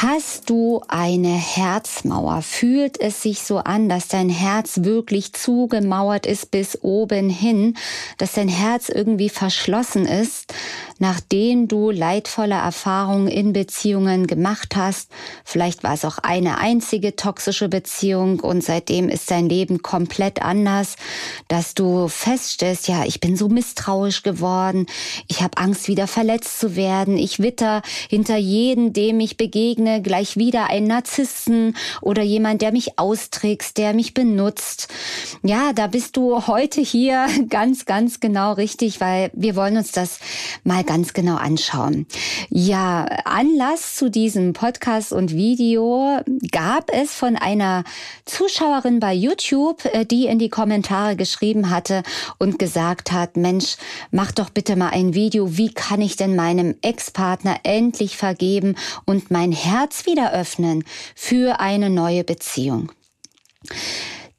Hast 0.00 0.48
du 0.48 0.80
eine 0.86 1.34
Herzmauer? 1.34 2.42
Fühlt 2.42 3.00
es 3.00 3.20
sich 3.20 3.42
so 3.42 3.58
an, 3.58 3.88
dass 3.88 4.06
dein 4.06 4.28
Herz 4.28 4.84
wirklich 4.84 5.32
zugemauert 5.32 6.24
ist 6.24 6.52
bis 6.52 6.78
oben 6.82 7.28
hin, 7.28 7.76
dass 8.16 8.34
dein 8.34 8.46
Herz 8.46 8.90
irgendwie 8.90 9.28
verschlossen 9.28 10.06
ist? 10.06 10.54
nachdem 10.98 11.68
du 11.68 11.90
leidvolle 11.90 12.56
Erfahrungen 12.56 13.28
in 13.28 13.52
Beziehungen 13.52 14.26
gemacht 14.26 14.74
hast. 14.76 15.10
Vielleicht 15.44 15.84
war 15.84 15.94
es 15.94 16.04
auch 16.04 16.18
eine 16.18 16.58
einzige 16.58 17.16
toxische 17.16 17.68
Beziehung 17.68 18.40
und 18.40 18.62
seitdem 18.62 19.08
ist 19.08 19.30
dein 19.30 19.48
Leben 19.48 19.82
komplett 19.82 20.42
anders, 20.42 20.96
dass 21.46 21.74
du 21.74 22.08
feststellst, 22.08 22.88
ja, 22.88 23.04
ich 23.04 23.20
bin 23.20 23.36
so 23.36 23.48
misstrauisch 23.48 24.22
geworden, 24.22 24.86
ich 25.28 25.42
habe 25.42 25.56
Angst, 25.58 25.88
wieder 25.88 26.06
verletzt 26.06 26.58
zu 26.58 26.76
werden, 26.76 27.16
ich 27.16 27.38
witter 27.38 27.82
hinter 28.08 28.36
jedem, 28.36 28.92
dem 28.92 29.20
ich 29.20 29.36
begegne, 29.36 29.87
gleich 30.00 30.36
wieder 30.36 30.70
einen 30.70 30.86
Narzissten 30.86 31.76
oder 32.00 32.22
jemand, 32.22 32.62
der 32.62 32.72
mich 32.72 32.98
austrickst, 32.98 33.76
der 33.78 33.94
mich 33.94 34.14
benutzt. 34.14 34.88
Ja, 35.42 35.72
da 35.72 35.86
bist 35.86 36.16
du 36.16 36.46
heute 36.46 36.80
hier 36.80 37.26
ganz, 37.48 37.84
ganz 37.84 38.20
genau 38.20 38.52
richtig, 38.52 39.00
weil 39.00 39.30
wir 39.34 39.56
wollen 39.56 39.76
uns 39.76 39.92
das 39.92 40.20
mal 40.64 40.84
ganz 40.84 41.12
genau 41.12 41.36
anschauen. 41.36 42.06
Ja, 42.50 43.04
Anlass 43.24 43.96
zu 43.96 44.10
diesem 44.10 44.52
Podcast 44.52 45.12
und 45.12 45.32
Video 45.32 46.20
gab 46.52 46.92
es 46.92 47.14
von 47.14 47.36
einer 47.36 47.84
Zuschauerin 48.24 49.00
bei 49.00 49.14
YouTube, 49.14 49.84
äh, 49.86 50.04
die 50.04 50.26
in 50.26 50.38
die 50.38 50.48
Kommentare 50.48 51.16
geschrieben 51.16 51.70
hatte 51.70 52.02
und 52.38 52.58
gesagt 52.58 53.12
hat, 53.12 53.36
Mensch, 53.36 53.76
mach 54.10 54.32
doch 54.32 54.50
bitte 54.50 54.76
mal 54.76 54.90
ein 54.90 55.14
Video, 55.14 55.56
wie 55.56 55.72
kann 55.72 56.00
ich 56.00 56.16
denn 56.16 56.36
meinem 56.36 56.74
Ex-Partner 56.82 57.60
endlich 57.62 58.16
vergeben 58.16 58.76
und 59.04 59.30
mein 59.30 59.52
Herz 59.52 59.77
wieder 60.06 60.32
öffnen 60.32 60.84
für 61.14 61.60
eine 61.60 61.90
neue 61.90 62.24
Beziehung. 62.24 62.92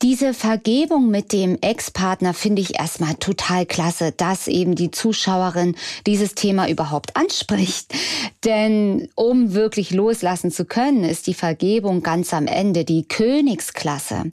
Diese 0.01 0.33
Vergebung 0.33 1.11
mit 1.11 1.33
dem 1.33 1.57
Ex-Partner 1.59 2.33
finde 2.33 2.61
ich 2.61 2.79
erstmal 2.79 3.15
total 3.15 3.65
klasse, 3.65 4.13
dass 4.13 4.47
eben 4.47 4.75
die 4.75 4.91
Zuschauerin 4.91 5.75
dieses 6.07 6.35
Thema 6.35 6.69
überhaupt 6.69 7.17
anspricht. 7.17 7.93
Denn 8.45 9.09
um 9.15 9.53
wirklich 9.53 9.91
loslassen 9.91 10.51
zu 10.51 10.63
können, 10.63 11.03
ist 11.03 11.27
die 11.27 11.33
Vergebung 11.33 12.01
ganz 12.01 12.33
am 12.33 12.47
Ende 12.47 12.85
die 12.85 13.09
Königsklasse. 13.09 14.31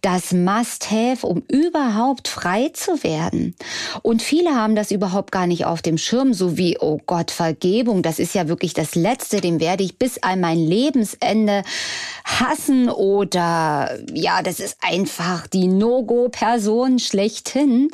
Das 0.00 0.32
Must-Have, 0.32 1.24
um 1.24 1.44
überhaupt 1.46 2.26
frei 2.26 2.70
zu 2.72 3.04
werden. 3.04 3.54
Und 4.02 4.20
viele 4.20 4.56
haben 4.56 4.74
das 4.74 4.90
überhaupt 4.90 5.30
gar 5.30 5.46
nicht 5.46 5.64
auf 5.64 5.80
dem 5.80 5.96
Schirm, 5.96 6.34
so 6.34 6.58
wie, 6.58 6.78
oh 6.80 6.98
Gott, 7.06 7.30
Vergebung, 7.30 8.02
das 8.02 8.18
ist 8.18 8.34
ja 8.34 8.48
wirklich 8.48 8.74
das 8.74 8.96
Letzte, 8.96 9.40
dem 9.40 9.60
werde 9.60 9.84
ich 9.84 9.96
bis 9.96 10.20
an 10.24 10.40
mein 10.40 10.58
Lebensende 10.58 11.62
hassen 12.24 12.88
oder 12.88 13.96
ja, 14.12 14.42
das 14.42 14.58
ist 14.58 14.78
einfach 15.04 15.46
die 15.46 15.68
No-Go-Person 15.68 16.98
schlechthin. 16.98 17.90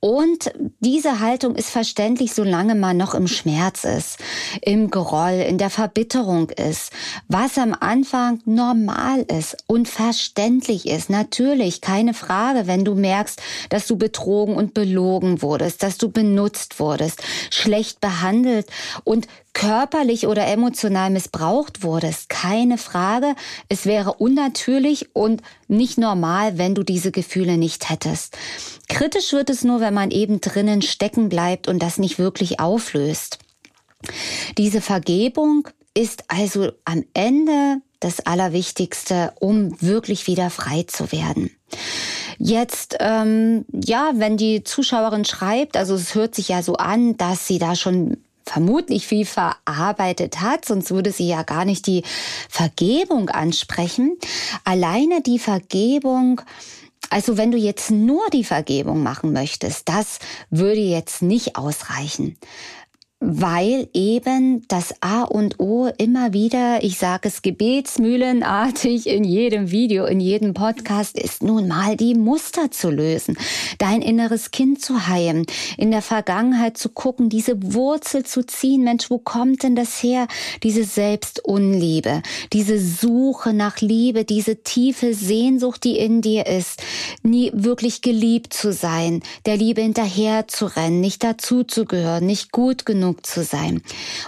Und 0.00 0.50
diese 0.80 1.20
Haltung 1.20 1.54
ist 1.56 1.68
verständlich, 1.68 2.32
solange 2.32 2.74
man 2.74 2.96
noch 2.96 3.14
im 3.14 3.28
Schmerz 3.28 3.84
ist, 3.84 4.16
im 4.62 4.90
Groll, 4.90 5.44
in 5.46 5.58
der 5.58 5.68
Verbitterung 5.68 6.48
ist, 6.48 6.90
was 7.28 7.58
am 7.58 7.76
Anfang 7.78 8.40
normal 8.46 9.26
ist 9.28 9.58
und 9.66 9.88
verständlich 9.88 10.88
ist. 10.88 11.10
Natürlich, 11.10 11.82
keine 11.82 12.14
Frage, 12.14 12.66
wenn 12.66 12.86
du 12.86 12.94
merkst, 12.94 13.42
dass 13.68 13.86
du 13.86 13.96
betrogen 13.98 14.54
und 14.56 14.72
belogen 14.72 15.42
wurdest, 15.42 15.82
dass 15.82 15.98
du 15.98 16.10
benutzt 16.10 16.80
wurdest, 16.80 17.22
schlecht 17.50 18.00
behandelt 18.00 18.68
und 19.04 19.28
körperlich 19.52 20.26
oder 20.26 20.46
emotional 20.46 21.10
missbraucht 21.10 21.82
wurdest. 21.82 22.28
Keine 22.28 22.78
Frage. 22.78 23.34
Es 23.68 23.84
wäre 23.84 24.14
unnatürlich 24.14 25.14
und 25.14 25.42
nicht 25.68 25.98
normal, 25.98 26.56
wenn 26.56 26.74
du 26.74 26.82
diese 26.82 27.10
Gefühle 27.10 27.56
nicht 27.56 27.90
hättest. 27.90 28.36
Kritisch 28.88 29.32
wird 29.32 29.50
es 29.50 29.64
nur, 29.64 29.80
wenn 29.80 29.89
man 29.90 30.10
eben 30.10 30.40
drinnen 30.40 30.82
stecken 30.82 31.28
bleibt 31.28 31.68
und 31.68 31.82
das 31.82 31.98
nicht 31.98 32.18
wirklich 32.18 32.60
auflöst. 32.60 33.38
Diese 34.58 34.80
Vergebung 34.80 35.68
ist 35.94 36.24
also 36.28 36.72
am 36.84 37.04
Ende 37.14 37.82
das 38.00 38.20
Allerwichtigste, 38.20 39.32
um 39.40 39.80
wirklich 39.82 40.26
wieder 40.26 40.50
frei 40.50 40.84
zu 40.86 41.12
werden. 41.12 41.50
Jetzt, 42.38 42.96
ähm, 43.00 43.66
ja, 43.70 44.12
wenn 44.14 44.38
die 44.38 44.64
Zuschauerin 44.64 45.26
schreibt, 45.26 45.76
also 45.76 45.94
es 45.94 46.14
hört 46.14 46.34
sich 46.34 46.48
ja 46.48 46.62
so 46.62 46.76
an, 46.76 47.18
dass 47.18 47.46
sie 47.46 47.58
da 47.58 47.76
schon 47.76 48.16
vermutlich 48.46 49.06
viel 49.06 49.26
verarbeitet 49.26 50.40
hat, 50.40 50.64
sonst 50.64 50.90
würde 50.90 51.12
sie 51.12 51.28
ja 51.28 51.42
gar 51.42 51.64
nicht 51.64 51.86
die 51.86 52.02
Vergebung 52.48 53.28
ansprechen. 53.28 54.16
Alleine 54.64 55.20
die 55.20 55.38
Vergebung 55.38 56.40
also 57.10 57.36
wenn 57.36 57.50
du 57.50 57.58
jetzt 57.58 57.90
nur 57.90 58.22
die 58.32 58.44
Vergebung 58.44 59.02
machen 59.02 59.32
möchtest, 59.32 59.88
das 59.88 60.20
würde 60.48 60.80
jetzt 60.80 61.22
nicht 61.22 61.56
ausreichen 61.56 62.38
weil 63.22 63.86
eben 63.92 64.66
das 64.68 64.94
A 65.02 65.24
und 65.24 65.60
O 65.60 65.90
immer 65.98 66.32
wieder, 66.32 66.82
ich 66.82 66.96
sage 66.96 67.28
es 67.28 67.42
gebetsmühlenartig 67.42 69.06
in 69.06 69.24
jedem 69.24 69.70
Video, 69.70 70.06
in 70.06 70.20
jedem 70.20 70.54
Podcast, 70.54 71.18
ist 71.18 71.42
nun 71.42 71.68
mal 71.68 71.98
die 71.98 72.14
Muster 72.14 72.70
zu 72.70 72.88
lösen, 72.88 73.36
dein 73.76 74.00
inneres 74.00 74.52
Kind 74.52 74.80
zu 74.82 75.06
heilen, 75.06 75.44
in 75.76 75.90
der 75.90 76.00
Vergangenheit 76.00 76.78
zu 76.78 76.88
gucken, 76.88 77.28
diese 77.28 77.74
Wurzel 77.74 78.24
zu 78.24 78.42
ziehen. 78.46 78.84
Mensch, 78.84 79.10
wo 79.10 79.18
kommt 79.18 79.64
denn 79.64 79.76
das 79.76 80.02
her? 80.02 80.26
Diese 80.62 80.84
Selbstunliebe, 80.84 82.22
diese 82.54 82.80
Suche 82.80 83.52
nach 83.52 83.82
Liebe, 83.82 84.24
diese 84.24 84.62
tiefe 84.62 85.12
Sehnsucht, 85.12 85.84
die 85.84 85.98
in 85.98 86.22
dir 86.22 86.46
ist, 86.46 86.82
nie 87.22 87.50
wirklich 87.52 88.00
geliebt 88.00 88.54
zu 88.54 88.72
sein, 88.72 89.22
der 89.44 89.58
Liebe 89.58 89.82
hinterher 89.82 90.48
zu 90.48 90.64
rennen, 90.64 91.00
nicht 91.00 91.22
dazuzugehören, 91.22 92.24
nicht 92.24 92.50
gut 92.50 92.86
genug 92.86 93.09
genug 93.10 93.26
zu 93.26 93.42
sein. 93.42 93.82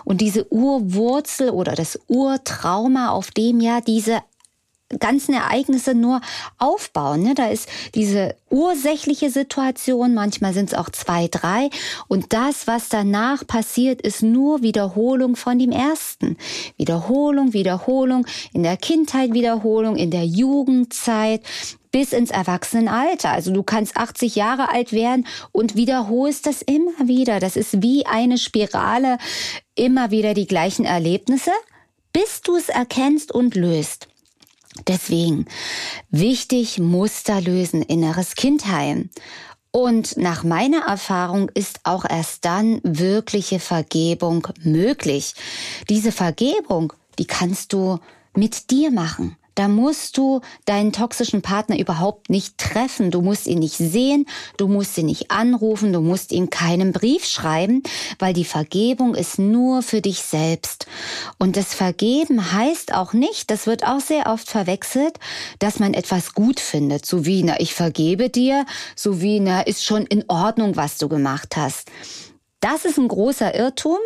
Und 0.04 0.20
diese 0.20 0.50
Urwurzel 0.52 1.50
oder 1.50 1.74
das 1.74 1.98
Urtrauma, 2.08 3.10
auf 3.10 3.30
dem 3.30 3.60
ja 3.60 3.80
diese 3.80 4.22
ganzen 4.98 5.32
Ereignisse 5.32 5.94
nur 5.94 6.20
aufbauen. 6.58 7.22
Ne? 7.22 7.34
Da 7.34 7.48
ist 7.48 7.66
diese 7.94 8.36
ursächliche 8.50 9.30
Situation, 9.30 10.12
manchmal 10.12 10.52
sind 10.52 10.68
es 10.70 10.78
auch 10.78 10.90
zwei, 10.90 11.28
drei. 11.28 11.70
Und 12.08 12.34
das, 12.34 12.66
was 12.66 12.90
danach 12.90 13.46
passiert, 13.46 14.02
ist 14.02 14.22
nur 14.22 14.60
Wiederholung 14.60 15.34
von 15.36 15.58
dem 15.58 15.70
ersten. 15.72 16.36
Wiederholung, 16.76 17.54
Wiederholung, 17.54 18.26
in 18.52 18.64
der 18.64 18.76
Kindheit 18.76 19.32
Wiederholung, 19.32 19.96
in 19.96 20.10
der 20.10 20.26
Jugendzeit, 20.26 21.40
bis 21.92 22.12
ins 22.12 22.30
Erwachsenenalter. 22.30 23.30
Also 23.30 23.52
du 23.52 23.62
kannst 23.62 23.96
80 23.96 24.34
Jahre 24.34 24.70
alt 24.70 24.92
werden 24.92 25.26
und 25.52 25.76
wiederholst 25.76 26.46
das 26.46 26.62
immer 26.62 27.06
wieder. 27.06 27.38
Das 27.38 27.56
ist 27.56 27.82
wie 27.82 28.06
eine 28.06 28.38
Spirale, 28.38 29.18
immer 29.76 30.10
wieder 30.10 30.34
die 30.34 30.46
gleichen 30.46 30.84
Erlebnisse, 30.84 31.52
bis 32.12 32.40
du 32.40 32.56
es 32.56 32.68
erkennst 32.68 33.30
und 33.30 33.54
löst. 33.54 34.08
Deswegen 34.88 35.46
wichtig 36.10 36.78
Muster 36.78 37.40
lösen, 37.40 37.82
inneres 37.82 38.34
Kind 38.34 38.66
heilen. 38.66 39.10
Und 39.70 40.18
nach 40.18 40.44
meiner 40.44 40.82
Erfahrung 40.86 41.50
ist 41.54 41.80
auch 41.84 42.04
erst 42.08 42.44
dann 42.44 42.80
wirkliche 42.82 43.58
Vergebung 43.58 44.48
möglich. 44.62 45.34
Diese 45.88 46.12
Vergebung, 46.12 46.92
die 47.18 47.26
kannst 47.26 47.72
du 47.72 47.98
mit 48.34 48.70
dir 48.70 48.90
machen. 48.90 49.36
Da 49.54 49.68
musst 49.68 50.16
du 50.16 50.40
deinen 50.64 50.92
toxischen 50.92 51.42
Partner 51.42 51.78
überhaupt 51.78 52.30
nicht 52.30 52.58
treffen. 52.58 53.10
Du 53.10 53.20
musst 53.20 53.46
ihn 53.46 53.58
nicht 53.58 53.76
sehen, 53.76 54.26
du 54.56 54.68
musst 54.68 54.96
ihn 54.98 55.06
nicht 55.06 55.30
anrufen, 55.30 55.92
du 55.92 56.00
musst 56.00 56.32
ihm 56.32 56.50
keinen 56.50 56.92
Brief 56.92 57.24
schreiben, 57.24 57.82
weil 58.18 58.32
die 58.32 58.44
Vergebung 58.44 59.14
ist 59.14 59.38
nur 59.38 59.82
für 59.82 60.00
dich 60.00 60.22
selbst. 60.22 60.86
Und 61.38 61.56
das 61.56 61.74
Vergeben 61.74 62.52
heißt 62.52 62.94
auch 62.94 63.12
nicht, 63.12 63.50
das 63.50 63.66
wird 63.66 63.86
auch 63.86 64.00
sehr 64.00 64.26
oft 64.26 64.48
verwechselt, 64.48 65.18
dass 65.58 65.78
man 65.78 65.94
etwas 65.94 66.34
gut 66.34 66.60
findet, 66.60 67.06
so 67.06 67.26
wie, 67.26 67.42
na, 67.42 67.60
ich 67.60 67.74
vergebe 67.74 68.30
dir, 68.30 68.64
so 68.96 69.20
wie, 69.20 69.40
na, 69.40 69.60
ist 69.62 69.84
schon 69.84 70.06
in 70.06 70.24
Ordnung, 70.28 70.76
was 70.76 70.98
du 70.98 71.08
gemacht 71.08 71.56
hast. 71.56 71.90
Das 72.60 72.84
ist 72.84 72.98
ein 72.98 73.08
großer 73.08 73.54
Irrtum. 73.54 73.98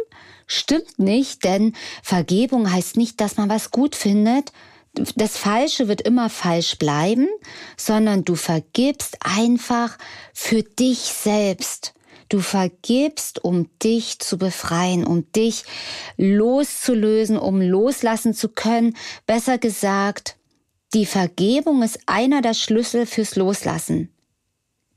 Stimmt 0.47 0.99
nicht, 0.99 1.45
denn 1.45 1.75
Vergebung 2.03 2.73
heißt 2.73 2.97
nicht, 2.97 3.21
dass 3.21 3.37
man 3.37 3.51
was 3.51 3.71
gut 3.71 3.95
findet, 3.97 4.53
das 5.17 5.37
Falsche 5.37 5.89
wird 5.89 6.01
immer 6.01 6.31
falsch 6.31 6.79
bleiben, 6.79 7.29
sondern 7.77 8.25
du 8.25 8.35
vergibst 8.35 9.19
einfach 9.21 9.99
für 10.33 10.63
dich 10.63 10.99
selbst. 10.99 11.95
Du 12.29 12.41
vergibst, 12.41 13.45
um 13.45 13.69
dich 13.79 14.19
zu 14.19 14.37
befreien, 14.37 15.07
um 15.07 15.31
dich 15.33 15.65
loszulösen, 16.17 17.39
um 17.39 17.61
loslassen 17.61 18.35
zu 18.35 18.49
können. 18.49 18.97
Besser 19.27 19.59
gesagt, 19.59 20.37
die 20.93 21.07
Vergebung 21.07 21.83
ist 21.83 22.01
einer 22.07 22.43
der 22.43 22.55
Schlüssel 22.55 23.07
fürs 23.07 23.37
Loslassen 23.37 24.16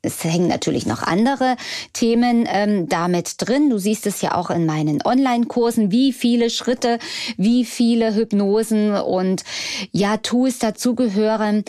es 0.01 0.23
hängen 0.23 0.47
natürlich 0.47 0.85
noch 0.85 1.03
andere 1.03 1.55
Themen 1.93 2.47
ähm, 2.49 2.87
damit 2.87 3.35
drin. 3.37 3.69
Du 3.69 3.77
siehst 3.77 4.07
es 4.07 4.21
ja 4.21 4.35
auch 4.35 4.49
in 4.49 4.65
meinen 4.65 5.01
Online-Kursen, 5.03 5.91
wie 5.91 6.13
viele 6.13 6.49
Schritte, 6.49 6.99
wie 7.37 7.65
viele 7.65 8.15
Hypnosen 8.15 8.93
und 8.93 9.43
ja, 9.91 10.17
Tools 10.17 10.59
dazugehören. 10.59 11.63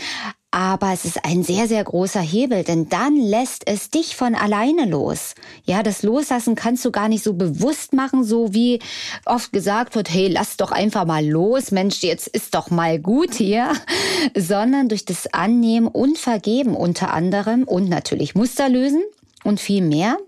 Aber 0.52 0.92
es 0.92 1.04
ist 1.04 1.24
ein 1.24 1.44
sehr, 1.44 1.68
sehr 1.68 1.84
großer 1.84 2.20
Hebel, 2.20 2.64
denn 2.64 2.88
dann 2.88 3.16
lässt 3.16 3.68
es 3.68 3.90
dich 3.90 4.16
von 4.16 4.34
alleine 4.34 4.84
los. 4.84 5.34
Ja, 5.64 5.84
das 5.84 6.02
Loslassen 6.02 6.56
kannst 6.56 6.84
du 6.84 6.90
gar 6.90 7.08
nicht 7.08 7.22
so 7.22 7.34
bewusst 7.34 7.92
machen, 7.92 8.24
so 8.24 8.52
wie 8.52 8.80
oft 9.26 9.52
gesagt 9.52 9.94
wird, 9.94 10.12
hey, 10.12 10.26
lass 10.26 10.56
doch 10.56 10.72
einfach 10.72 11.04
mal 11.04 11.24
los, 11.24 11.70
Mensch, 11.70 12.02
jetzt 12.02 12.26
ist 12.26 12.56
doch 12.56 12.70
mal 12.70 12.98
gut 12.98 13.34
hier, 13.34 13.72
sondern 14.36 14.88
durch 14.88 15.04
das 15.04 15.32
Annehmen 15.32 15.86
und 15.86 16.18
Vergeben 16.18 16.74
unter 16.74 17.14
anderem 17.14 17.62
und 17.62 17.88
natürlich 17.88 18.34
Muster 18.34 18.68
lösen 18.68 19.02
und 19.44 19.60
viel 19.60 19.82
mehr 19.82 20.18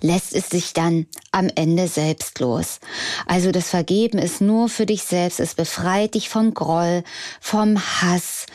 lässt 0.00 0.34
es 0.34 0.48
sich 0.48 0.72
dann 0.72 1.06
am 1.32 1.48
Ende 1.54 1.88
selbst 1.88 2.38
los. 2.40 2.80
Also 3.26 3.52
das 3.52 3.70
Vergeben 3.70 4.18
ist 4.18 4.40
nur 4.40 4.68
für 4.68 4.86
dich 4.86 5.02
selbst, 5.02 5.40
es 5.40 5.54
befreit 5.54 6.14
dich 6.14 6.28
vom 6.28 6.54
Groll, 6.54 7.04
vom 7.40 7.78
Hass. 7.78 8.46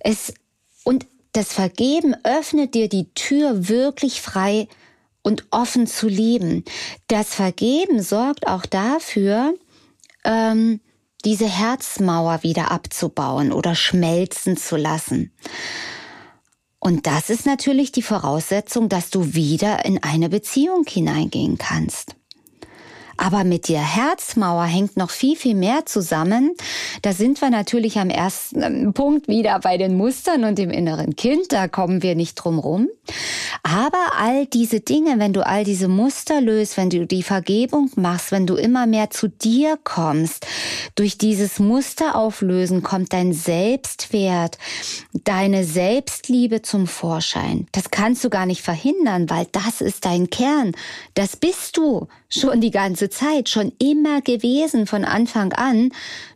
Es, 0.00 0.34
und 0.84 1.06
das 1.32 1.52
Vergeben 1.52 2.14
öffnet 2.24 2.74
dir 2.74 2.88
die 2.88 3.12
Tür 3.14 3.68
wirklich 3.68 4.20
frei 4.20 4.68
und 5.22 5.46
offen 5.50 5.86
zu 5.86 6.08
lieben. 6.08 6.64
Das 7.06 7.34
Vergeben 7.34 8.02
sorgt 8.02 8.46
auch 8.46 8.66
dafür, 8.66 9.54
ähm, 10.24 10.80
diese 11.24 11.46
Herzmauer 11.46 12.42
wieder 12.42 12.70
abzubauen 12.70 13.52
oder 13.52 13.74
schmelzen 13.74 14.56
zu 14.56 14.76
lassen. 14.76 15.32
Und 16.80 17.06
das 17.06 17.30
ist 17.30 17.44
natürlich 17.46 17.92
die 17.92 18.02
Voraussetzung, 18.02 18.88
dass 18.88 19.10
du 19.10 19.34
wieder 19.34 19.84
in 19.84 20.02
eine 20.02 20.28
Beziehung 20.28 20.84
hineingehen 20.86 21.58
kannst. 21.58 22.14
Aber 23.18 23.42
mit 23.42 23.68
der 23.68 23.82
Herzmauer 23.82 24.64
hängt 24.64 24.96
noch 24.96 25.10
viel, 25.10 25.36
viel 25.36 25.56
mehr 25.56 25.84
zusammen. 25.86 26.54
Da 27.02 27.12
sind 27.12 27.40
wir 27.40 27.50
natürlich 27.50 27.98
am 27.98 28.10
ersten 28.10 28.62
ähm, 28.62 28.92
Punkt 28.94 29.26
wieder 29.26 29.58
bei 29.58 29.76
den 29.76 29.96
Mustern 29.96 30.44
und 30.44 30.56
dem 30.56 30.70
inneren 30.70 31.16
Kind. 31.16 31.52
Da 31.52 31.66
kommen 31.66 32.02
wir 32.02 32.14
nicht 32.14 32.36
drum 32.36 32.60
rum. 32.60 32.88
Aber 33.64 34.12
all 34.16 34.46
diese 34.46 34.80
Dinge, 34.80 35.18
wenn 35.18 35.32
du 35.32 35.44
all 35.44 35.64
diese 35.64 35.88
Muster 35.88 36.40
löst, 36.40 36.76
wenn 36.76 36.90
du 36.90 37.06
die 37.06 37.24
Vergebung 37.24 37.90
machst, 37.96 38.30
wenn 38.30 38.46
du 38.46 38.54
immer 38.54 38.86
mehr 38.86 39.10
zu 39.10 39.28
dir 39.28 39.76
kommst, 39.82 40.46
durch 40.94 41.18
dieses 41.18 41.58
Muster 41.58 42.14
auflösen 42.14 42.84
kommt 42.84 43.12
dein 43.12 43.32
Selbstwert, 43.32 44.58
deine 45.12 45.64
Selbstliebe 45.64 46.62
zum 46.62 46.86
Vorschein. 46.86 47.66
Das 47.72 47.90
kannst 47.90 48.22
du 48.22 48.30
gar 48.30 48.46
nicht 48.46 48.62
verhindern, 48.62 49.28
weil 49.28 49.46
das 49.50 49.80
ist 49.80 50.04
dein 50.04 50.30
Kern. 50.30 50.72
Das 51.14 51.36
bist 51.36 51.76
du 51.76 52.06
schon 52.28 52.60
die 52.60 52.70
ganze 52.70 53.08
Zeit, 53.08 53.48
schon 53.48 53.72
immer 53.78 54.20
gewesen 54.20 54.86
von 54.86 55.04
Anfang 55.04 55.52
an. 55.54 55.90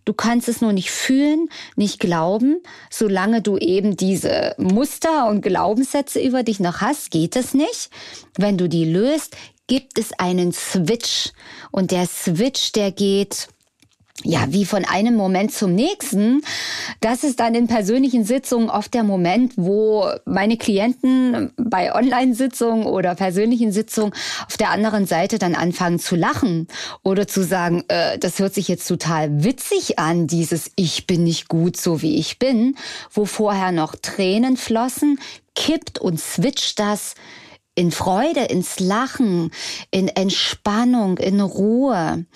Du 0.04 0.14
kannst 0.14 0.48
es 0.48 0.60
nur 0.60 0.72
nicht 0.72 0.90
fühlen, 0.90 1.48
nicht 1.76 2.00
glauben. 2.00 2.60
Solange 2.90 3.42
du 3.42 3.58
eben 3.58 3.96
diese 3.96 4.54
Muster 4.58 5.28
und 5.28 5.42
Glaubenssätze 5.42 6.20
über 6.20 6.42
dich 6.42 6.60
noch 6.60 6.80
hast, 6.80 7.10
geht 7.10 7.36
es 7.36 7.54
nicht. 7.54 7.90
Wenn 8.36 8.56
du 8.56 8.68
die 8.68 8.84
löst, 8.84 9.36
gibt 9.66 9.98
es 9.98 10.12
einen 10.18 10.52
Switch. 10.52 11.30
Und 11.70 11.90
der 11.90 12.06
Switch, 12.06 12.72
der 12.72 12.90
geht 12.90 13.48
ja, 14.24 14.44
wie 14.48 14.64
von 14.64 14.84
einem 14.84 15.16
Moment 15.16 15.52
zum 15.52 15.74
nächsten. 15.74 16.42
Das 17.00 17.24
ist 17.24 17.40
dann 17.40 17.54
in 17.54 17.66
persönlichen 17.66 18.24
Sitzungen 18.24 18.70
oft 18.70 18.94
der 18.94 19.02
Moment, 19.02 19.54
wo 19.56 20.06
meine 20.26 20.56
Klienten 20.56 21.50
bei 21.56 21.94
Online-Sitzungen 21.94 22.86
oder 22.86 23.14
persönlichen 23.14 23.72
Sitzungen 23.72 24.12
auf 24.46 24.56
der 24.56 24.70
anderen 24.70 25.06
Seite 25.06 25.38
dann 25.38 25.54
anfangen 25.54 25.98
zu 25.98 26.14
lachen 26.14 26.68
oder 27.02 27.26
zu 27.26 27.42
sagen, 27.42 27.84
äh, 27.88 28.18
das 28.18 28.38
hört 28.38 28.54
sich 28.54 28.68
jetzt 28.68 28.86
total 28.86 29.42
witzig 29.44 29.98
an, 29.98 30.26
dieses 30.26 30.70
Ich 30.76 31.06
bin 31.06 31.24
nicht 31.24 31.48
gut 31.48 31.76
so 31.76 32.02
wie 32.02 32.16
ich 32.16 32.38
bin, 32.38 32.76
wo 33.10 33.24
vorher 33.24 33.72
noch 33.72 33.96
Tränen 33.96 34.56
flossen, 34.56 35.18
kippt 35.54 35.98
und 35.98 36.20
switcht 36.20 36.78
das 36.78 37.14
in 37.74 37.90
Freude, 37.90 38.40
ins 38.40 38.78
Lachen, 38.78 39.50
in 39.90 40.08
Entspannung, 40.08 41.16
in 41.18 41.40
Ruhe. 41.40 42.26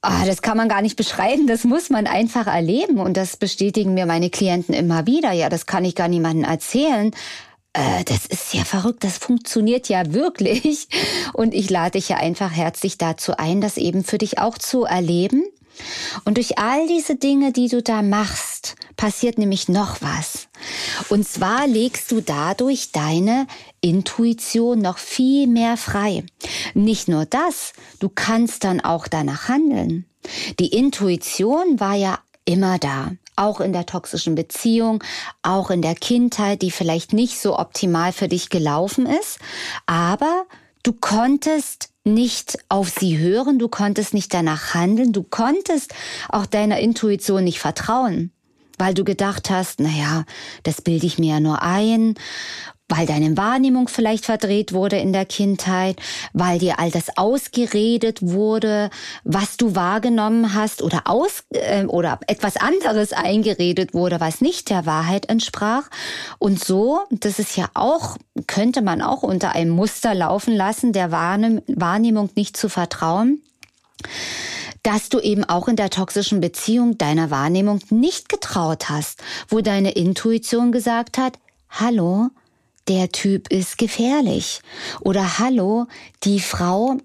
Ah, 0.00 0.24
das 0.24 0.42
kann 0.42 0.56
man 0.56 0.68
gar 0.68 0.80
nicht 0.80 0.96
beschreiben, 0.96 1.48
das 1.48 1.64
muss 1.64 1.90
man 1.90 2.06
einfach 2.06 2.46
erleben 2.46 2.98
und 2.98 3.16
das 3.16 3.36
bestätigen 3.36 3.94
mir 3.94 4.06
meine 4.06 4.30
Klienten 4.30 4.72
immer 4.72 5.06
wieder. 5.06 5.32
Ja, 5.32 5.48
das 5.48 5.66
kann 5.66 5.84
ich 5.84 5.96
gar 5.96 6.06
niemandem 6.06 6.44
erzählen. 6.44 7.12
Äh, 7.72 8.04
das 8.04 8.26
ist 8.26 8.54
ja 8.54 8.64
verrückt, 8.64 9.02
das 9.02 9.18
funktioniert 9.18 9.88
ja 9.88 10.12
wirklich. 10.12 10.88
Und 11.32 11.52
ich 11.52 11.68
lade 11.68 11.92
dich 11.92 12.08
ja 12.08 12.16
einfach 12.16 12.52
herzlich 12.52 12.96
dazu 12.96 13.36
ein, 13.36 13.60
das 13.60 13.76
eben 13.76 14.04
für 14.04 14.18
dich 14.18 14.38
auch 14.38 14.56
zu 14.56 14.84
erleben. 14.84 15.44
Und 16.24 16.36
durch 16.36 16.58
all 16.58 16.86
diese 16.86 17.16
Dinge, 17.16 17.52
die 17.52 17.68
du 17.68 17.82
da 17.82 18.02
machst, 18.02 18.76
passiert 18.96 19.38
nämlich 19.38 19.68
noch 19.68 20.00
was. 20.00 20.47
Und 21.08 21.26
zwar 21.26 21.66
legst 21.66 22.10
du 22.10 22.20
dadurch 22.20 22.92
deine 22.92 23.46
Intuition 23.80 24.80
noch 24.80 24.98
viel 24.98 25.46
mehr 25.46 25.76
frei. 25.76 26.24
Nicht 26.74 27.08
nur 27.08 27.24
das, 27.26 27.72
du 28.00 28.08
kannst 28.08 28.64
dann 28.64 28.80
auch 28.80 29.08
danach 29.08 29.48
handeln. 29.48 30.06
Die 30.58 30.68
Intuition 30.68 31.80
war 31.80 31.94
ja 31.94 32.18
immer 32.44 32.78
da, 32.78 33.12
auch 33.36 33.60
in 33.60 33.72
der 33.72 33.86
toxischen 33.86 34.34
Beziehung, 34.34 35.02
auch 35.42 35.70
in 35.70 35.82
der 35.82 35.94
Kindheit, 35.94 36.62
die 36.62 36.70
vielleicht 36.70 37.12
nicht 37.12 37.38
so 37.38 37.58
optimal 37.58 38.12
für 38.12 38.28
dich 38.28 38.48
gelaufen 38.48 39.06
ist, 39.06 39.38
aber 39.86 40.46
du 40.82 40.92
konntest 40.92 41.90
nicht 42.04 42.58
auf 42.70 42.88
sie 42.88 43.18
hören, 43.18 43.58
du 43.58 43.68
konntest 43.68 44.14
nicht 44.14 44.32
danach 44.32 44.74
handeln, 44.74 45.12
du 45.12 45.22
konntest 45.22 45.94
auch 46.30 46.46
deiner 46.46 46.78
Intuition 46.78 47.44
nicht 47.44 47.58
vertrauen 47.58 48.32
weil 48.78 48.94
du 48.94 49.04
gedacht 49.04 49.50
hast, 49.50 49.80
naja, 49.80 50.24
das 50.62 50.80
bilde 50.82 51.06
ich 51.06 51.18
mir 51.18 51.34
ja 51.34 51.40
nur 51.40 51.62
ein, 51.62 52.14
weil 52.88 53.06
deine 53.06 53.36
Wahrnehmung 53.36 53.88
vielleicht 53.88 54.24
verdreht 54.24 54.72
wurde 54.72 54.96
in 54.96 55.12
der 55.12 55.26
Kindheit, 55.26 56.00
weil 56.32 56.58
dir 56.58 56.78
all 56.78 56.90
das 56.90 57.16
ausgeredet 57.16 58.20
wurde, 58.22 58.88
was 59.24 59.58
du 59.58 59.74
wahrgenommen 59.74 60.54
hast 60.54 60.82
oder 60.82 61.02
aus 61.04 61.44
äh, 61.50 61.84
oder 61.84 62.18
etwas 62.26 62.56
anderes 62.56 63.12
eingeredet 63.12 63.92
wurde, 63.92 64.20
was 64.20 64.40
nicht 64.40 64.70
der 64.70 64.86
Wahrheit 64.86 65.28
entsprach. 65.28 65.90
Und 66.38 66.64
so, 66.64 67.00
das 67.10 67.38
ist 67.38 67.56
ja 67.56 67.68
auch 67.74 68.16
könnte 68.46 68.82
man 68.82 69.02
auch 69.02 69.24
unter 69.24 69.52
einem 69.54 69.72
Muster 69.72 70.14
laufen 70.14 70.54
lassen, 70.54 70.92
der 70.92 71.10
Wahrnehmung 71.10 72.30
nicht 72.36 72.56
zu 72.56 72.68
vertrauen 72.68 73.42
dass 74.82 75.08
du 75.08 75.20
eben 75.20 75.44
auch 75.44 75.68
in 75.68 75.76
der 75.76 75.90
toxischen 75.90 76.40
Beziehung 76.40 76.98
deiner 76.98 77.30
Wahrnehmung 77.30 77.80
nicht 77.90 78.28
getraut 78.28 78.88
hast, 78.88 79.22
wo 79.48 79.60
deine 79.60 79.92
Intuition 79.92 80.72
gesagt 80.72 81.18
hat, 81.18 81.38
hallo, 81.68 82.28
der 82.88 83.10
Typ 83.10 83.50
ist 83.50 83.78
gefährlich. 83.78 84.60
Oder 85.00 85.38
hallo, 85.38 85.86
die 86.24 86.40
Frau, 86.40 86.96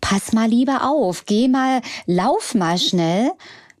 pass 0.00 0.32
mal 0.32 0.48
lieber 0.48 0.84
auf, 0.84 1.24
geh 1.26 1.48
mal, 1.48 1.80
lauf 2.06 2.54
mal 2.54 2.78
schnell, 2.78 3.32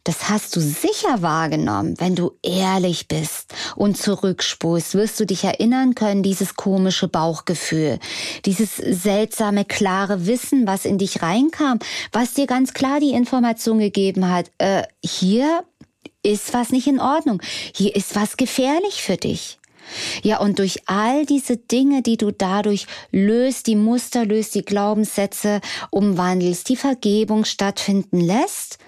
das 0.04 0.28
hast 0.28 0.56
du 0.56 0.60
sicher 0.60 1.22
wahrgenommen, 1.22 1.94
wenn 1.98 2.16
du 2.16 2.32
ehrlich 2.42 3.06
bist 3.06 3.54
und 3.76 3.96
zurückspulst, 3.96 4.94
wirst 4.94 5.20
du 5.20 5.26
dich 5.26 5.44
erinnern 5.44 5.94
können, 5.94 6.22
dieses 6.22 6.56
komische 6.56 7.08
Bauchgefühl, 7.08 7.98
dieses 8.44 8.76
seltsame, 8.76 9.64
klare 9.64 10.26
Wissen, 10.26 10.66
was 10.66 10.84
in 10.84 10.98
dich 10.98 11.22
reinkam, 11.22 11.78
was 12.10 12.34
dir 12.34 12.46
ganz 12.46 12.74
klar 12.74 12.98
die 12.98 13.12
Information 13.12 13.78
gegeben 13.78 14.28
hat, 14.28 14.50
äh, 14.58 14.82
hier 15.04 15.64
ist 16.24 16.52
was 16.54 16.70
nicht 16.70 16.86
in 16.86 17.00
Ordnung. 17.00 17.40
Hier 17.74 17.94
ist 17.94 18.14
was 18.14 18.36
gefährlich 18.36 19.02
für 19.02 19.16
dich. 19.16 19.58
Ja, 20.22 20.38
und 20.38 20.58
durch 20.58 20.80
all 20.86 21.26
diese 21.26 21.56
Dinge, 21.56 22.02
die 22.02 22.16
du 22.16 22.30
dadurch 22.30 22.86
löst, 23.10 23.66
die 23.66 23.76
Muster 23.76 24.24
löst, 24.24 24.54
die 24.54 24.64
Glaubenssätze 24.64 25.60
umwandelst, 25.90 26.68
die 26.68 26.76
Vergebung 26.76 27.44
stattfinden 27.44 28.20
lässt, 28.20 28.78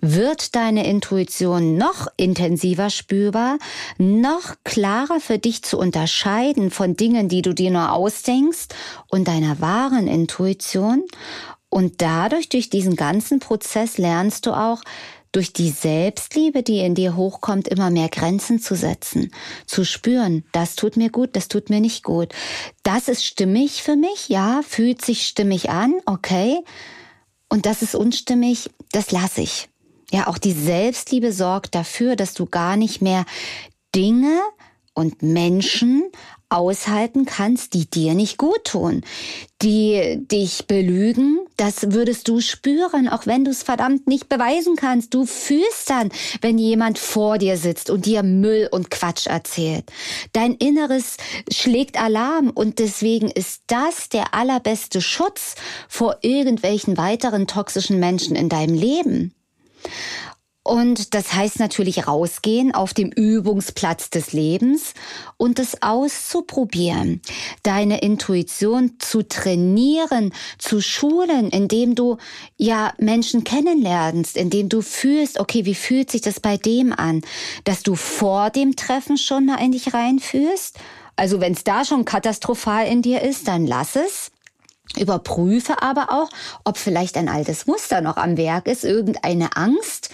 wird 0.00 0.54
deine 0.54 0.86
Intuition 0.86 1.76
noch 1.76 2.08
intensiver 2.16 2.90
spürbar, 2.90 3.58
noch 3.98 4.56
klarer 4.64 5.20
für 5.20 5.38
dich 5.38 5.62
zu 5.62 5.78
unterscheiden 5.78 6.70
von 6.70 6.96
Dingen, 6.96 7.28
die 7.28 7.42
du 7.42 7.54
dir 7.54 7.70
nur 7.70 7.92
ausdenkst 7.92 8.74
und 9.08 9.28
deiner 9.28 9.60
wahren 9.60 10.06
Intuition. 10.06 11.04
Und 11.68 12.02
dadurch, 12.02 12.48
durch 12.48 12.68
diesen 12.68 12.96
ganzen 12.96 13.38
Prozess 13.38 13.96
lernst 13.98 14.46
du 14.46 14.52
auch, 14.52 14.82
durch 15.32 15.52
die 15.52 15.70
Selbstliebe, 15.70 16.62
die 16.62 16.80
in 16.80 16.94
dir 16.94 17.16
hochkommt, 17.16 17.68
immer 17.68 17.90
mehr 17.90 18.08
Grenzen 18.08 18.60
zu 18.60 18.74
setzen, 18.74 19.30
zu 19.66 19.84
spüren, 19.84 20.44
das 20.52 20.74
tut 20.74 20.96
mir 20.96 21.10
gut, 21.10 21.36
das 21.36 21.48
tut 21.48 21.70
mir 21.70 21.80
nicht 21.80 22.02
gut. 22.02 22.34
Das 22.82 23.08
ist 23.08 23.24
stimmig 23.24 23.82
für 23.82 23.96
mich, 23.96 24.28
ja, 24.28 24.62
fühlt 24.66 25.04
sich 25.04 25.26
stimmig 25.26 25.70
an, 25.70 25.94
okay. 26.06 26.58
Und 27.48 27.66
das 27.66 27.82
ist 27.82 27.94
unstimmig, 27.94 28.70
das 28.92 29.12
lasse 29.12 29.42
ich. 29.42 29.68
Ja, 30.10 30.26
auch 30.26 30.38
die 30.38 30.52
Selbstliebe 30.52 31.32
sorgt 31.32 31.74
dafür, 31.74 32.16
dass 32.16 32.34
du 32.34 32.46
gar 32.46 32.76
nicht 32.76 33.00
mehr 33.00 33.24
Dinge 33.94 34.40
und 34.94 35.22
Menschen 35.22 36.04
aushalten 36.50 37.26
kannst, 37.26 37.74
die 37.74 37.88
dir 37.88 38.14
nicht 38.14 38.36
gut 38.36 38.64
tun, 38.64 39.02
die 39.62 40.18
dich 40.20 40.66
belügen, 40.66 41.38
das 41.56 41.92
würdest 41.92 42.26
du 42.26 42.40
spüren, 42.40 43.08
auch 43.08 43.24
wenn 43.24 43.44
du 43.44 43.52
es 43.52 43.62
verdammt 43.62 44.08
nicht 44.08 44.28
beweisen 44.28 44.74
kannst. 44.74 45.14
Du 45.14 45.26
fühlst 45.26 45.88
dann, 45.88 46.10
wenn 46.40 46.58
jemand 46.58 46.98
vor 46.98 47.38
dir 47.38 47.56
sitzt 47.56 47.88
und 47.88 48.04
dir 48.04 48.24
Müll 48.24 48.68
und 48.70 48.90
Quatsch 48.90 49.28
erzählt. 49.28 49.84
Dein 50.32 50.54
Inneres 50.54 51.18
schlägt 51.52 52.00
Alarm 52.00 52.50
und 52.50 52.80
deswegen 52.80 53.30
ist 53.30 53.62
das 53.68 54.08
der 54.08 54.34
allerbeste 54.34 55.00
Schutz 55.00 55.54
vor 55.88 56.18
irgendwelchen 56.22 56.96
weiteren 56.96 57.46
toxischen 57.46 58.00
Menschen 58.00 58.34
in 58.34 58.48
deinem 58.48 58.74
Leben. 58.74 59.34
Und 60.62 61.14
das 61.14 61.32
heißt 61.32 61.58
natürlich 61.58 62.06
rausgehen 62.06 62.74
auf 62.74 62.92
dem 62.92 63.10
Übungsplatz 63.10 64.10
des 64.10 64.34
Lebens 64.34 64.92
und 65.38 65.58
es 65.58 65.82
auszuprobieren, 65.82 67.22
deine 67.62 68.02
Intuition 68.02 68.96
zu 68.98 69.26
trainieren, 69.26 70.34
zu 70.58 70.82
schulen, 70.82 71.48
indem 71.48 71.94
du 71.94 72.18
ja 72.58 72.92
Menschen 72.98 73.42
kennenlernst, 73.42 74.36
indem 74.36 74.68
du 74.68 74.82
fühlst, 74.82 75.40
okay, 75.40 75.64
wie 75.64 75.74
fühlt 75.74 76.10
sich 76.10 76.20
das 76.20 76.40
bei 76.40 76.58
dem 76.58 76.92
an, 76.92 77.22
dass 77.64 77.82
du 77.82 77.94
vor 77.94 78.50
dem 78.50 78.76
Treffen 78.76 79.16
schon 79.16 79.46
mal 79.46 79.64
in 79.64 79.72
dich 79.72 79.94
reinfühlst. 79.94 80.78
Also 81.16 81.40
wenn 81.40 81.54
es 81.54 81.64
da 81.64 81.86
schon 81.86 82.04
katastrophal 82.04 82.86
in 82.86 83.00
dir 83.00 83.22
ist, 83.22 83.48
dann 83.48 83.66
lass 83.66 83.96
es. 83.96 84.30
Überprüfe 84.98 85.82
aber 85.82 86.08
auch, 86.10 86.30
ob 86.64 86.76
vielleicht 86.76 87.16
ein 87.16 87.28
altes 87.28 87.66
Muster 87.66 88.00
noch 88.00 88.16
am 88.16 88.36
Werk 88.36 88.66
ist, 88.66 88.84
irgendeine 88.84 89.56
Angst, 89.56 90.10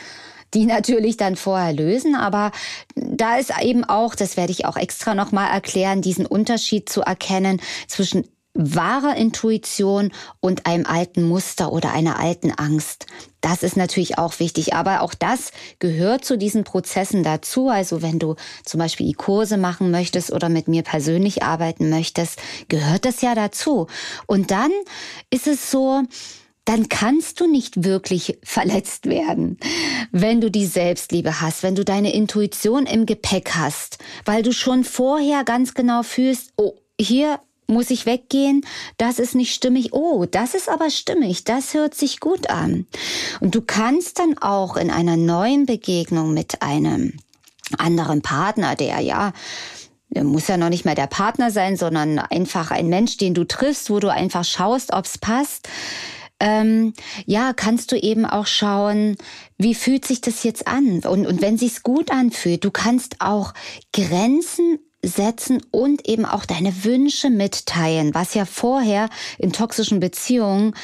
die 0.55 0.67
natürlich 0.67 1.17
dann 1.17 1.37
vorher 1.37 1.73
lösen. 1.73 2.15
Aber 2.15 2.53
da 2.95 3.37
ist 3.37 3.53
eben 3.61 3.85
auch, 3.85 4.15
das 4.15 4.37
werde 4.37 4.53
ich 4.53 4.65
auch 4.65 4.77
extra 4.77 5.15
nochmal 5.15 5.51
erklären, 5.51 6.03
diesen 6.03 6.27
Unterschied 6.27 6.89
zu 6.89 7.03
erkennen 7.03 7.61
zwischen 7.89 8.29
wahrer 8.57 9.17
Intuition 9.17 10.13
und 10.41 10.67
einem 10.67 10.87
alten 10.87 11.23
Muster 11.23 11.73
oder 11.73 11.93
einer 11.93 12.19
alten 12.19 12.51
Angst. 12.53 13.07
Das 13.41 13.63
ist 13.63 13.77
natürlich 13.77 14.19
auch 14.19 14.41
wichtig, 14.41 14.75
aber 14.75 15.03
auch 15.03 15.15
das 15.15 15.53
gehört 15.79 16.25
zu 16.25 16.37
diesen 16.37 16.65
Prozessen 16.65 17.23
dazu. 17.23 17.69
Also 17.69 18.03
wenn 18.03 18.19
du 18.19 18.35
zum 18.65 18.79
Beispiel 18.79 19.13
Kurse 19.15 19.57
machen 19.57 19.91
möchtest 19.91 20.33
oder 20.33 20.49
mit 20.49 20.69
mir 20.69 20.83
persönlich 20.83 21.43
arbeiten 21.43 21.91
möchtest, 21.91 22.41
gehört 22.69 23.05
das 23.05 23.21
ja 23.21 23.35
dazu. 23.35 23.87
Und 24.27 24.51
dann 24.51 24.73
ist 25.31 25.47
es 25.47 25.71
so, 25.71 26.03
dann 26.65 26.89
kannst 26.89 27.41
du 27.41 27.47
nicht 27.47 27.85
wirklich 27.85 28.39
verletzt 28.43 29.07
werden, 29.07 29.59
wenn 30.13 30.41
du 30.41 30.51
die 30.51 30.67
Selbstliebe 30.67 31.41
hast, 31.41 31.63
wenn 31.63 31.75
du 31.75 31.85
deine 31.85 32.13
Intuition 32.13 32.85
im 32.85 33.07
Gepäck 33.07 33.53
hast, 33.55 33.99
weil 34.25 34.43
du 34.43 34.53
schon 34.53 34.85
vorher 34.85 35.45
ganz 35.45 35.73
genau 35.75 36.03
fühlst, 36.03 36.53
oh, 36.57 36.75
hier 37.01 37.39
muss 37.67 37.91
ich 37.91 38.07
weggehen, 38.07 38.65
das 38.99 39.19
ist 39.19 39.35
nicht 39.35 39.55
stimmig, 39.55 39.93
oh, 39.93 40.25
das 40.25 40.55
ist 40.55 40.69
aber 40.69 40.91
stimmig, 40.91 41.45
das 41.45 41.75
hört 41.75 41.95
sich 41.95 42.21
gut 42.21 42.51
an. 42.51 42.87
Und 43.41 43.55
du 43.55 43.61
kannst 43.61 44.19
dann 44.19 44.39
auch 44.39 44.77
in 44.77 44.91
einer 44.91 45.17
neuen 45.17 45.67
Begegnung 45.67 46.33
mit 46.33 46.63
einem 46.63 47.15
anderen 47.79 48.23
Partner, 48.23 48.77
der 48.77 49.01
ja 49.01 49.33
muss 50.23 50.47
ja 50.47 50.57
noch 50.57 50.71
nicht 50.71 50.87
mehr 50.87 50.95
der 50.95 51.09
Partner 51.09 51.51
sein, 51.51 51.77
sondern 51.77 52.19
einfach 52.19 52.71
ein 52.71 52.89
Mensch, 52.89 53.19
den 53.19 53.35
du 53.35 53.45
triffst, 53.45 53.91
wo 53.91 54.01
du 54.01 54.11
einfach 54.11 54.45
schaust, 54.45 54.95
ob's 54.95 55.19
passt 55.19 55.69
ähm, 56.39 56.93
ja, 57.25 57.53
kannst 57.55 57.93
du 57.93 57.97
eben 57.97 58.27
auch 58.27 58.47
schauen, 58.47 59.17
wie 59.57 59.75
fühlt 59.75 60.05
sich 60.05 60.21
das 60.21 60.43
jetzt 60.43 60.67
an? 60.67 61.01
Und, 61.01 61.27
und 61.27 61.41
wenn 61.41 61.57
sich's 61.57 61.83
gut 61.83 62.11
anfühlt, 62.11 62.65
du 62.65 62.71
kannst 62.71 63.21
auch 63.21 63.55
Grenzen 63.93 64.79
setzen 65.07 65.63
und 65.71 66.09
eben 66.09 66.25
auch 66.25 66.45
deine 66.45 66.85
Wünsche 66.85 67.31
mitteilen, 67.31 68.15
was 68.15 68.35
ja 68.35 68.45
vorher 68.45 69.09
in 69.39 69.53
toxischen 69.53 70.01
Beziehungen 70.01 70.75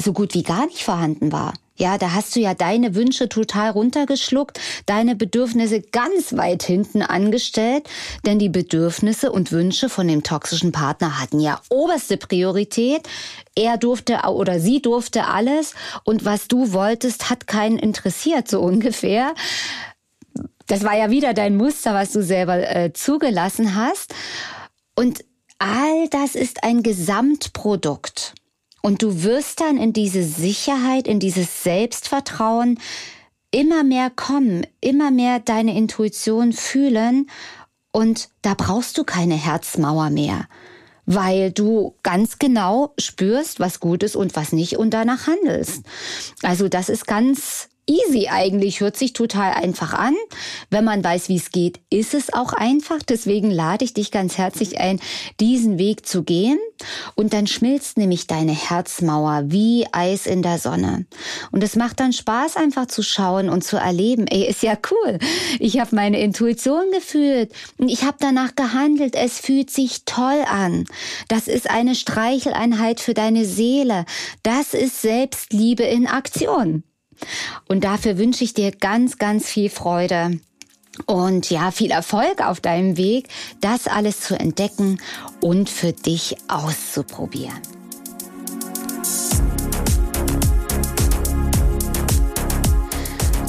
so 0.00 0.12
gut 0.12 0.34
wie 0.34 0.42
gar 0.42 0.66
nicht 0.66 0.82
vorhanden 0.82 1.32
war. 1.32 1.54
Ja, 1.76 1.96
da 1.96 2.12
hast 2.12 2.36
du 2.36 2.40
ja 2.40 2.52
deine 2.54 2.94
Wünsche 2.94 3.28
total 3.28 3.70
runtergeschluckt, 3.70 4.60
deine 4.84 5.16
Bedürfnisse 5.16 5.80
ganz 5.80 6.36
weit 6.36 6.62
hinten 6.62 7.00
angestellt, 7.02 7.88
denn 8.26 8.38
die 8.38 8.50
Bedürfnisse 8.50 9.32
und 9.32 9.52
Wünsche 9.52 9.88
von 9.88 10.06
dem 10.06 10.22
toxischen 10.22 10.70
Partner 10.70 11.18
hatten 11.18 11.40
ja 11.40 11.60
oberste 11.70 12.18
Priorität. 12.18 13.08
Er 13.56 13.78
durfte 13.78 14.18
oder 14.28 14.60
sie 14.60 14.82
durfte 14.82 15.26
alles 15.26 15.74
und 16.04 16.26
was 16.26 16.46
du 16.46 16.72
wolltest, 16.72 17.30
hat 17.30 17.46
keinen 17.46 17.78
interessiert, 17.78 18.48
so 18.48 18.60
ungefähr. 18.60 19.34
Das 20.72 20.84
war 20.84 20.96
ja 20.96 21.10
wieder 21.10 21.34
dein 21.34 21.54
Muster, 21.54 21.92
was 21.92 22.12
du 22.12 22.22
selber 22.22 22.56
äh, 22.56 22.94
zugelassen 22.94 23.74
hast. 23.74 24.14
Und 24.96 25.22
all 25.58 26.08
das 26.08 26.34
ist 26.34 26.64
ein 26.64 26.82
Gesamtprodukt. 26.82 28.32
Und 28.80 29.02
du 29.02 29.22
wirst 29.22 29.60
dann 29.60 29.76
in 29.76 29.92
diese 29.92 30.22
Sicherheit, 30.22 31.06
in 31.06 31.20
dieses 31.20 31.62
Selbstvertrauen 31.62 32.78
immer 33.50 33.84
mehr 33.84 34.08
kommen, 34.08 34.66
immer 34.80 35.10
mehr 35.10 35.40
deine 35.40 35.76
Intuition 35.76 36.54
fühlen 36.54 37.28
und 37.90 38.30
da 38.40 38.54
brauchst 38.54 38.96
du 38.96 39.04
keine 39.04 39.34
Herzmauer 39.34 40.08
mehr, 40.08 40.48
weil 41.04 41.52
du 41.52 41.96
ganz 42.02 42.38
genau 42.38 42.94
spürst, 42.98 43.60
was 43.60 43.78
gut 43.78 44.02
ist 44.02 44.16
und 44.16 44.34
was 44.36 44.52
nicht 44.52 44.78
und 44.78 44.88
danach 44.92 45.26
handelst. 45.26 45.84
Also 46.42 46.70
das 46.70 46.88
ist 46.88 47.06
ganz 47.06 47.68
easy 47.86 48.28
eigentlich, 48.28 48.80
hört 48.80 48.96
sich 48.96 49.12
total 49.12 49.52
einfach 49.52 49.92
an. 49.92 50.14
Wenn 50.70 50.84
man 50.84 51.02
weiß, 51.02 51.28
wie 51.28 51.36
es 51.36 51.50
geht, 51.50 51.80
ist 51.90 52.14
es 52.14 52.32
auch 52.32 52.52
einfach. 52.52 53.02
Deswegen 53.02 53.50
lade 53.50 53.84
ich 53.84 53.94
dich 53.94 54.10
ganz 54.10 54.38
herzlich 54.38 54.78
ein, 54.78 55.00
diesen 55.40 55.78
Weg 55.78 56.06
zu 56.06 56.22
gehen. 56.22 56.58
Und 57.14 57.32
dann 57.32 57.46
schmilzt 57.46 57.98
nämlich 57.98 58.26
deine 58.26 58.52
Herzmauer 58.52 59.44
wie 59.46 59.86
Eis 59.92 60.26
in 60.26 60.42
der 60.42 60.58
Sonne. 60.58 61.06
Und 61.50 61.62
es 61.62 61.76
macht 61.76 62.00
dann 62.00 62.12
Spaß, 62.12 62.56
einfach 62.56 62.86
zu 62.86 63.02
schauen 63.02 63.48
und 63.48 63.62
zu 63.62 63.76
erleben. 63.76 64.26
Ey, 64.26 64.46
ist 64.46 64.62
ja 64.62 64.76
cool. 64.90 65.18
Ich 65.58 65.80
habe 65.80 65.94
meine 65.94 66.20
Intuition 66.20 66.84
gefühlt 66.92 67.52
und 67.78 67.88
ich 67.88 68.04
habe 68.04 68.16
danach 68.20 68.54
gehandelt. 68.54 69.14
Es 69.16 69.38
fühlt 69.38 69.70
sich 69.70 70.04
toll 70.04 70.44
an. 70.48 70.84
Das 71.28 71.48
ist 71.48 71.68
eine 71.68 71.94
Streicheleinheit 71.94 73.00
für 73.00 73.14
deine 73.14 73.44
Seele. 73.44 74.04
Das 74.42 74.74
ist 74.74 75.02
Selbstliebe 75.02 75.82
in 75.82 76.06
Aktion. 76.06 76.84
Und 77.68 77.84
dafür 77.84 78.18
wünsche 78.18 78.44
ich 78.44 78.54
dir 78.54 78.72
ganz, 78.72 79.18
ganz 79.18 79.48
viel 79.48 79.70
Freude. 79.70 80.40
Und 81.06 81.50
ja, 81.50 81.70
viel 81.70 81.90
Erfolg 81.90 82.40
auf 82.46 82.60
deinem 82.60 82.96
Weg, 82.96 83.28
das 83.60 83.86
alles 83.86 84.20
zu 84.20 84.38
entdecken 84.38 85.00
und 85.40 85.70
für 85.70 85.92
dich 85.92 86.36
auszuprobieren. 86.48 87.81